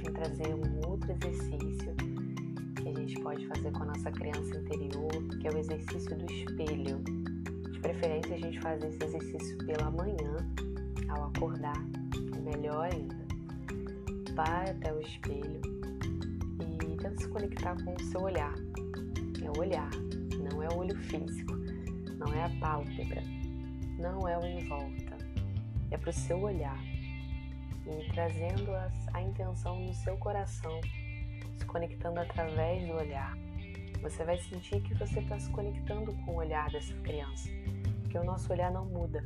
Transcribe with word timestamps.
vim 0.00 0.12
trazer 0.12 0.54
um 0.54 0.88
outro 0.88 1.12
exercício 1.12 1.94
que 2.76 2.88
a 2.88 2.94
gente 2.94 3.20
pode 3.20 3.46
fazer 3.46 3.70
com 3.72 3.82
a 3.82 3.86
nossa 3.86 4.10
criança 4.10 4.56
interior, 4.56 5.10
que 5.40 5.46
é 5.46 5.50
o 5.50 5.58
exercício 5.58 6.16
do 6.16 6.32
espelho. 6.32 7.02
De 7.70 7.80
preferência, 7.80 8.34
a 8.34 8.38
gente 8.38 8.60
faz 8.60 8.82
esse 8.82 9.04
exercício 9.04 9.58
pela 9.58 9.90
manhã, 9.90 10.36
ao 11.08 11.24
acordar, 11.28 11.78
melhor 12.42 12.88
ainda. 12.92 13.16
Vai 14.34 14.70
até 14.70 14.92
o 14.92 15.00
espelho 15.00 15.60
e 16.60 16.96
tenta 16.96 17.16
se 17.18 17.28
conectar 17.28 17.76
com 17.84 17.94
o 17.94 18.00
seu 18.04 18.22
olhar. 18.22 18.54
É 19.42 19.50
o 19.50 19.60
olhar, 19.60 19.90
não 20.50 20.62
é 20.62 20.68
o 20.68 20.78
olho 20.78 20.96
físico, 20.96 21.54
não 22.16 22.32
é 22.32 22.44
a 22.44 22.50
pálpebra, 22.60 23.22
não 23.98 24.26
é 24.26 24.38
o 24.38 24.44
em 24.44 24.66
volta, 24.66 25.18
é 25.90 25.98
para 25.98 26.10
o 26.10 26.12
seu 26.12 26.40
olhar 26.40 26.89
e 27.86 28.12
trazendo 28.12 28.72
a, 29.12 29.22
intenção 29.22 29.80
no 29.80 29.94
seu 29.94 30.16
coração, 30.18 30.80
se 31.56 31.64
conectando 31.66 32.20
através 32.20 32.86
do 32.86 32.94
olhar. 32.94 33.36
Você 34.02 34.24
vai 34.24 34.38
sentir 34.38 34.80
que 34.82 34.94
você 34.94 35.20
está 35.20 35.38
se 35.38 35.50
conectando 35.50 36.12
com 36.24 36.32
o 36.32 36.36
olhar 36.36 36.70
dessa 36.70 36.94
criança, 37.02 37.48
porque 38.02 38.18
o 38.18 38.24
nosso 38.24 38.52
olhar 38.52 38.70
não 38.70 38.86
muda. 38.86 39.24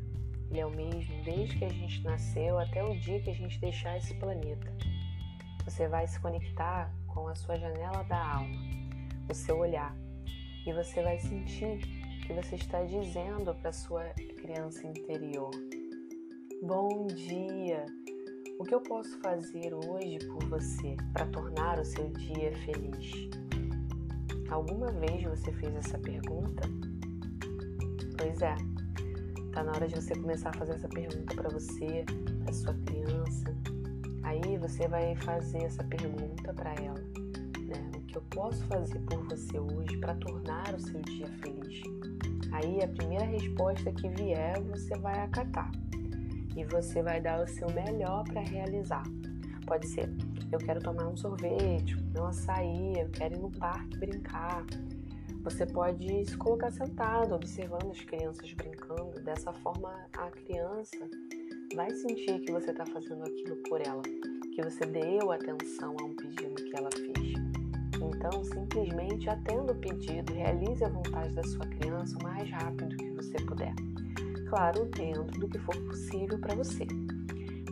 Ele 0.51 0.61
é 0.61 0.67
o 0.67 0.71
mesmo 0.71 1.23
desde 1.25 1.57
que 1.59 1.65
a 1.65 1.69
gente 1.69 2.03
nasceu 2.03 2.59
até 2.59 2.83
o 2.85 2.99
dia 2.99 3.21
que 3.21 3.30
a 3.30 3.35
gente 3.35 3.59
deixar 3.61 3.97
esse 3.97 4.15
planeta. 4.15 4.73
Você 5.65 5.89
vai 5.89 6.07
se 6.07 6.21
conectar 6.21 6.93
com 7.07 7.27
a 7.29 7.35
sua 7.35 7.59
janela 7.59 8.02
da 8.05 8.35
alma, 8.37 8.57
o 9.29 9.35
seu 9.35 9.59
olhar, 9.59 9.97
e 10.66 10.73
você 10.73 11.02
vai 11.02 11.19
sentir 11.19 11.79
que 12.27 12.33
você 12.33 12.57
está 12.57 12.83
dizendo 12.83 13.55
para 13.55 13.73
sua 13.73 14.05
criança 14.41 14.87
interior: 14.87 15.51
Bom 16.63 17.07
dia! 17.07 17.87
O 18.57 18.65
que 18.65 18.73
eu 18.73 18.80
posso 18.80 19.19
fazer 19.19 19.74
hoje 19.74 20.19
por 20.29 20.45
você 20.45 20.97
para 21.13 21.27
tornar 21.27 21.80
o 21.80 21.85
seu 21.85 22.09
dia 22.10 22.52
feliz? 22.59 23.29
Alguma 24.49 24.93
vez 24.93 25.24
você 25.24 25.52
fez 25.55 25.74
essa 25.74 25.99
pergunta? 25.99 26.63
Pois 28.16 28.41
é, 28.41 28.55
tá 29.52 29.65
na 29.65 29.73
hora 29.73 29.88
de 29.88 29.96
você 29.96 30.15
começar 30.15 30.51
a 30.51 30.52
fazer 30.52 30.74
essa 30.74 30.88
pergunta 30.88 31.35
para 31.35 31.49
você, 31.51 32.05
para 32.45 32.52
sua 32.52 32.74
criança. 32.87 33.57
Aí 34.23 34.57
você 34.57 34.87
vai 34.87 35.16
fazer 35.16 35.65
essa 35.65 35.83
pergunta 35.83 36.55
para 36.55 36.74
ela, 36.74 37.01
né? 37.59 37.91
O 37.96 38.01
que 38.02 38.16
eu 38.16 38.23
posso 38.30 38.65
fazer 38.66 39.01
por 39.01 39.18
você 39.24 39.59
hoje 39.59 39.96
para 39.99 40.15
tornar 40.15 40.73
o 40.74 40.80
seu 40.80 41.01
dia 41.02 41.27
feliz? 41.43 41.83
Aí 42.52 42.85
a 42.85 42.89
primeira 42.89 43.24
resposta 43.24 43.93
que 43.93 44.09
vier, 44.11 44.63
você 44.63 44.96
vai 44.99 45.21
acatar 45.23 45.73
e 46.57 46.65
você 46.65 47.02
vai 47.02 47.21
dar 47.21 47.43
o 47.43 47.47
seu 47.47 47.71
melhor 47.71 48.24
para 48.24 48.41
realizar. 48.41 49.02
Pode 49.66 49.87
ser, 49.88 50.10
eu 50.52 50.59
quero 50.59 50.80
tomar 50.80 51.09
um 51.09 51.16
sorvete, 51.16 51.96
um 52.16 52.24
açaí, 52.24 53.01
eu 53.01 53.09
quero 53.11 53.35
ir 53.35 53.41
no 53.41 53.51
parque 53.51 53.99
brincar. 53.99 54.65
Você 55.43 55.66
pode 55.66 56.24
se 56.27 56.37
colocar 56.37 56.71
sentado, 56.71 57.35
observando 57.35 57.91
as 57.91 58.01
crianças 58.01 58.52
brincando. 58.55 59.21
Dessa 59.23 59.52
forma, 59.52 59.93
a 60.16 60.30
criança 60.30 61.09
vai 61.74 61.91
sentir 61.91 62.41
que 62.41 62.52
você 62.52 62.71
está 62.71 62.87
fazendo 62.87 63.24
aquilo 63.24 63.57
por 63.68 63.80
ela, 63.80 64.03
que 64.55 64.62
você 64.62 64.87
deu 64.87 65.33
atenção 65.33 65.97
a 66.00 66.05
um 66.05 66.15
pedido 66.15 66.55
que 66.55 66.77
ela 66.77 66.91
fez. 66.93 67.34
Então, 68.00 68.44
simplesmente 68.44 69.28
atenda 69.28 69.72
o 69.72 69.77
pedido, 69.77 70.33
realize 70.33 70.84
a 70.84 70.89
vontade 70.89 71.34
da 71.34 71.43
sua 71.43 71.66
criança 71.66 72.16
o 72.19 72.22
mais 72.22 72.50
rápido 72.50 72.97
que 72.97 73.11
você 73.11 73.37
puder 73.44 73.75
claro, 74.55 74.84
dentro 74.84 75.25
do 75.41 75.49
que 75.49 75.59
for 75.59 75.77
possível 75.83 76.38
para 76.38 76.55
você. 76.55 76.87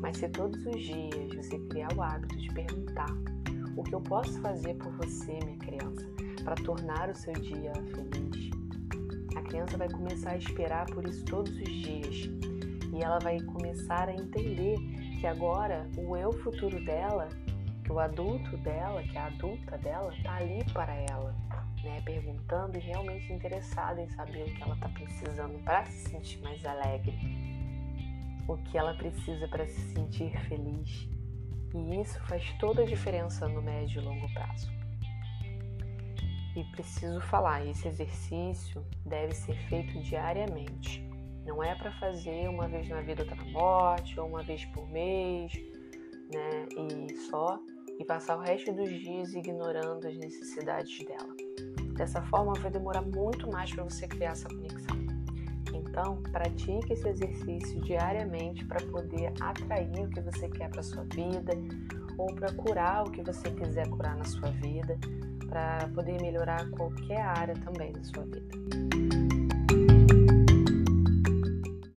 Mas 0.00 0.16
se 0.16 0.28
todos 0.28 0.66
os 0.66 0.82
dias 0.82 1.32
você 1.32 1.56
criar 1.70 1.92
o 1.96 2.02
hábito 2.02 2.36
de 2.36 2.52
perguntar 2.52 3.06
o 3.76 3.84
que 3.84 3.94
eu 3.94 4.00
posso 4.00 4.40
fazer 4.40 4.74
por 4.74 4.90
você, 4.96 5.38
minha 5.44 5.58
criança, 5.58 6.04
para 6.42 6.56
tornar 6.56 7.08
o 7.08 7.14
seu 7.14 7.34
dia 7.34 7.72
feliz, 7.72 8.50
a 9.36 9.42
criança 9.42 9.78
vai 9.78 9.88
começar 9.90 10.30
a 10.30 10.36
esperar 10.36 10.86
por 10.86 11.06
isso 11.06 11.24
todos 11.24 11.52
os 11.52 11.68
dias 11.68 12.28
e 12.92 13.00
ela 13.00 13.20
vai 13.20 13.38
começar 13.40 14.08
a 14.08 14.12
entender 14.12 14.76
que 15.20 15.26
agora 15.28 15.88
o 15.96 16.16
eu 16.16 16.32
futuro 16.32 16.84
dela, 16.84 17.28
que 17.84 17.92
o 17.92 17.98
adulto 17.98 18.56
dela, 18.58 19.02
que 19.02 19.16
a 19.16 19.26
adulta 19.26 19.76
dela, 19.78 20.14
está 20.14 20.36
ali 20.36 20.64
para 20.72 20.94
ela 20.94 21.34
né, 21.82 22.00
perguntando 22.04 22.76
e 22.76 22.80
realmente 22.80 23.32
interessada 23.32 24.00
em 24.00 24.08
saber 24.10 24.42
o 24.42 24.54
que 24.54 24.62
ela 24.62 24.74
está 24.74 24.88
precisando 24.88 25.62
para 25.64 25.84
se 25.86 26.10
sentir 26.10 26.40
mais 26.40 26.64
alegre, 26.64 27.18
o 28.48 28.56
que 28.56 28.78
ela 28.78 28.94
precisa 28.94 29.48
para 29.48 29.66
se 29.66 29.92
sentir 29.92 30.38
feliz. 30.48 31.08
E 31.74 32.00
isso 32.00 32.20
faz 32.26 32.52
toda 32.58 32.82
a 32.82 32.86
diferença 32.86 33.48
no 33.48 33.62
médio 33.62 34.00
e 34.00 34.04
longo 34.04 34.32
prazo. 34.32 34.70
E 36.54 36.64
preciso 36.64 37.20
falar, 37.22 37.66
esse 37.66 37.88
exercício 37.88 38.84
deve 39.06 39.34
ser 39.34 39.56
feito 39.68 39.98
diariamente. 40.02 41.02
Não 41.46 41.62
é 41.62 41.74
para 41.74 41.90
fazer 41.92 42.48
uma 42.48 42.68
vez 42.68 42.88
na 42.88 43.00
vida 43.00 43.22
outra 43.22 43.36
na 43.36 43.50
morte, 43.50 44.20
ou 44.20 44.28
uma 44.28 44.42
vez 44.42 44.64
por 44.66 44.86
mês, 44.90 45.52
né? 46.32 46.68
E 47.08 47.16
só 47.30 47.58
e 48.02 48.04
passar 48.04 48.36
o 48.36 48.40
resto 48.40 48.72
dos 48.72 48.90
dias 48.90 49.32
ignorando 49.32 50.06
as 50.08 50.16
necessidades 50.16 51.06
dela. 51.06 51.34
Dessa 51.94 52.20
forma, 52.22 52.52
vai 52.54 52.70
demorar 52.70 53.02
muito 53.02 53.48
mais 53.48 53.72
para 53.72 53.84
você 53.84 54.08
criar 54.08 54.32
essa 54.32 54.48
conexão. 54.48 54.96
Então, 55.72 56.16
pratique 56.32 56.92
esse 56.92 57.08
exercício 57.08 57.80
diariamente 57.82 58.64
para 58.64 58.84
poder 58.86 59.32
atrair 59.40 60.04
o 60.04 60.10
que 60.10 60.20
você 60.20 60.48
quer 60.48 60.68
para 60.70 60.82
sua 60.82 61.04
vida 61.04 61.52
ou 62.18 62.26
para 62.34 62.52
curar 62.54 63.06
o 63.06 63.10
que 63.10 63.22
você 63.22 63.50
quiser 63.50 63.88
curar 63.88 64.16
na 64.16 64.24
sua 64.24 64.50
vida, 64.50 64.98
para 65.48 65.88
poder 65.94 66.20
melhorar 66.20 66.68
qualquer 66.70 67.20
área 67.20 67.54
também 67.54 67.92
da 67.92 68.02
sua 68.02 68.24
vida. 68.24 69.11